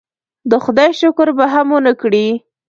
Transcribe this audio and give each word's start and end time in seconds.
د 0.51 0.53
خدای 0.63 0.91
شکر 1.01 1.27
به 1.37 1.45
هم 1.53 1.67
ونه 1.73 1.93
کړي. 2.01 2.27